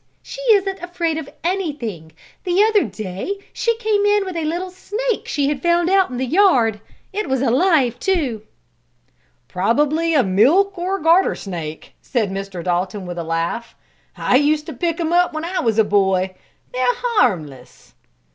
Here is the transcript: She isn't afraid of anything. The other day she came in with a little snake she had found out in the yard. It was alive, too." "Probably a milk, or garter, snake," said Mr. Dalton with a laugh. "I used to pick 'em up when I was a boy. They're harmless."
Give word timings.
She 0.23 0.41
isn't 0.53 0.81
afraid 0.81 1.19
of 1.19 1.29
anything. 1.43 2.13
The 2.43 2.63
other 2.63 2.83
day 2.85 3.37
she 3.53 3.77
came 3.77 4.03
in 4.03 4.25
with 4.25 4.35
a 4.35 4.45
little 4.45 4.71
snake 4.71 5.27
she 5.27 5.47
had 5.47 5.61
found 5.61 5.91
out 5.91 6.09
in 6.09 6.17
the 6.17 6.25
yard. 6.25 6.81
It 7.13 7.29
was 7.29 7.39
alive, 7.43 7.99
too." 7.99 8.41
"Probably 9.47 10.15
a 10.15 10.23
milk, 10.23 10.75
or 10.75 10.97
garter, 10.97 11.35
snake," 11.35 11.93
said 12.01 12.31
Mr. 12.31 12.63
Dalton 12.63 13.05
with 13.05 13.19
a 13.19 13.23
laugh. 13.23 13.75
"I 14.17 14.37
used 14.37 14.65
to 14.65 14.73
pick 14.73 14.99
'em 14.99 15.13
up 15.13 15.33
when 15.33 15.45
I 15.45 15.59
was 15.59 15.77
a 15.77 15.83
boy. 15.83 16.33
They're 16.73 16.95
harmless." 17.19 17.93